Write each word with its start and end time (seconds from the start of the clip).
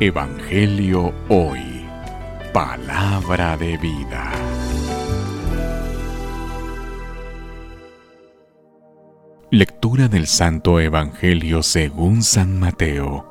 Evangelio 0.00 1.14
Hoy. 1.28 1.86
Palabra 2.52 3.56
de 3.56 3.76
vida. 3.76 4.32
Lectura 9.50 10.08
del 10.08 10.26
Santo 10.26 10.80
Evangelio 10.80 11.62
según 11.62 12.22
San 12.22 12.58
Mateo. 12.58 13.30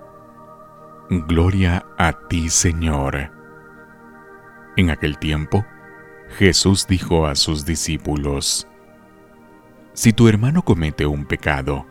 Gloria 1.09 1.85
a 1.97 2.27
ti, 2.29 2.49
Señor. 2.49 3.31
En 4.77 4.91
aquel 4.91 5.17
tiempo, 5.17 5.65
Jesús 6.37 6.87
dijo 6.87 7.25
a 7.25 7.35
sus 7.35 7.65
discípulos, 7.65 8.67
Si 9.93 10.13
tu 10.13 10.29
hermano 10.29 10.61
comete 10.61 11.05
un 11.05 11.25
pecado, 11.25 11.85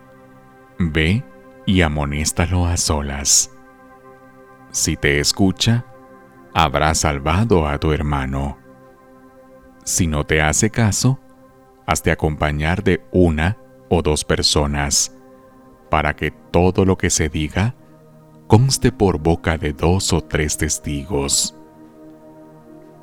ve 0.79 1.23
y 1.67 1.83
amonéstalo 1.83 2.67
a 2.67 2.79
solas. 2.79 3.51
Si 4.73 4.97
te 4.97 5.19
escucha, 5.19 5.85
habrá 6.55 6.95
salvado 6.95 7.67
a 7.67 7.79
tu 7.79 7.93
hermano. 7.93 8.57
Si 9.85 10.07
no 10.07 10.25
te 10.25 10.41
hace 10.41 10.71
caso, 10.71 11.19
has 11.87 12.05
de 12.05 12.13
acompañar 12.13 12.85
de 12.85 13.05
una 13.11 13.59
o 13.89 14.01
dos 14.01 14.25
personas, 14.25 15.13
para 15.91 16.15
que 16.15 16.31
todo 16.31 16.85
lo 16.85 16.97
que 16.97 17.11
se 17.11 17.29
diga 17.29 17.75
conste 18.47 18.93
por 18.93 19.19
boca 19.19 19.59
de 19.59 19.73
dos 19.73 20.13
o 20.13 20.21
tres 20.21 20.57
testigos. 20.57 21.57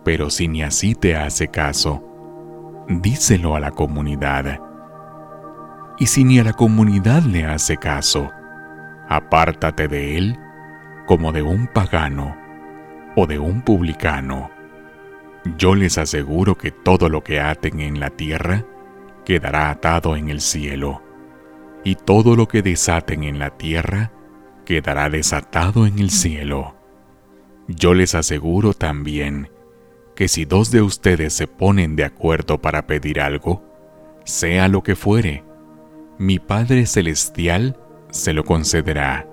Pero 0.06 0.30
si 0.30 0.48
ni 0.48 0.64
así 0.64 0.96
te 0.96 1.18
hace 1.18 1.50
caso, 1.50 2.02
díselo 2.88 3.58
a 3.58 3.60
la 3.60 3.72
comunidad. 3.72 4.62
Y 6.00 6.08
si 6.08 6.24
ni 6.24 6.40
a 6.40 6.46
la 6.46 6.54
comunidad 6.54 7.24
le 7.24 7.46
hace 7.46 7.76
caso, 7.76 8.32
apártate 9.10 9.90
de 9.90 10.18
él 10.18 10.40
como 11.08 11.32
de 11.32 11.42
un 11.42 11.68
pagano 11.68 12.38
o 13.16 13.26
de 13.26 13.40
un 13.40 13.62
publicano. 13.62 14.52
Yo 15.58 15.74
les 15.74 15.98
aseguro 15.98 16.56
que 16.56 16.70
todo 16.70 17.10
lo 17.10 17.24
que 17.24 17.40
aten 17.40 17.80
en 17.80 18.00
la 18.00 18.12
tierra 18.12 18.66
quedará 19.26 19.72
atado 19.72 20.16
en 20.18 20.30
el 20.30 20.42
cielo, 20.42 21.02
y 21.84 21.96
todo 21.96 22.36
lo 22.36 22.48
que 22.48 22.62
desaten 22.62 23.24
en 23.24 23.40
la 23.40 23.52
tierra 23.52 24.12
quedará 24.66 25.10
desatado 25.10 25.88
en 25.88 25.98
el 26.00 26.12
cielo. 26.12 26.76
Yo 27.70 27.94
les 27.94 28.14
aseguro 28.14 28.74
también 28.74 29.50
que 30.14 30.28
si 30.28 30.44
dos 30.44 30.72
de 30.72 30.82
ustedes 30.82 31.34
se 31.34 31.48
ponen 31.48 31.96
de 31.96 32.04
acuerdo 32.04 32.62
para 32.62 32.86
pedir 32.86 33.22
algo, 33.22 33.64
sea 34.26 34.68
lo 34.68 34.84
que 34.84 34.96
fuere, 34.96 35.46
mi 36.18 36.40
Padre 36.40 36.86
Celestial 36.86 37.80
se 38.10 38.34
lo 38.34 38.44
concederá 38.44 39.26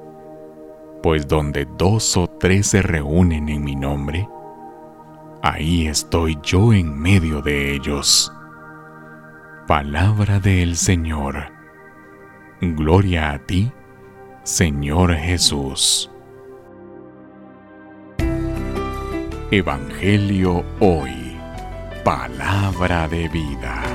pues 1.05 1.29
donde 1.29 1.67
dos 1.77 2.17
o 2.17 2.27
tres 2.27 2.69
se 2.69 2.81
reúnen 2.81 3.51
en 3.51 3.63
mi 3.63 3.77
nombre, 3.77 4.27
ahí 5.43 5.87
estoy 5.87 6.39
yo 6.43 6.73
en 6.73 6.99
medio 6.99 7.43
de 7.43 7.75
ellos. 7.75 8.33
Palabra 9.69 10.41
del 10.41 10.79
Señor. 10.79 11.53
Gloria 12.63 13.33
a 13.33 13.39
ti, 13.39 13.71
Señor 14.45 15.15
Jesús. 15.15 16.11
Evangelio 19.51 20.65
hoy. 20.81 21.37
Palabra 22.03 23.09
de 23.09 23.29
vida. 23.29 23.94